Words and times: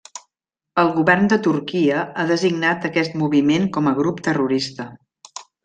El 0.83 0.87
govern 0.95 1.29
de 1.33 1.37
Turquia 1.47 1.99
ha 2.17 2.25
designat 2.33 2.89
aquest 2.91 3.21
moviment 3.25 3.71
com 3.79 3.91
a 3.91 3.97
grup 4.03 4.25
terrorista. 4.31 4.91